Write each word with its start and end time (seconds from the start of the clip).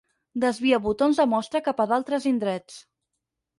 Desvia 0.45 0.79
botons 0.85 1.19
de 1.21 1.27
mostra 1.35 1.63
cap 1.69 1.85
a 1.85 1.89
d'altres 1.93 2.27
indrets. 2.33 2.83